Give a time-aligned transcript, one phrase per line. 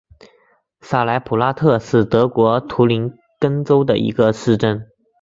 [0.81, 4.87] 萨莱普拉特是德国图林根州的一个市镇。